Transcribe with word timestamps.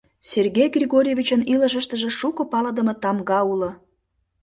Сергей 0.29 0.69
Григорьевичын 0.75 1.41
илышыштыже 1.53 2.09
шуко 2.19 2.43
палыдыме 2.51 2.93
тамга 3.01 3.39
уло. 3.51 3.71